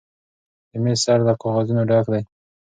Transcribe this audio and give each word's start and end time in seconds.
د 0.71 0.73
میز 0.83 0.99
سر 1.05 1.19
له 1.27 1.33
کاغذونو 1.41 1.81
ډک 1.89 2.05
دی. 2.13 2.23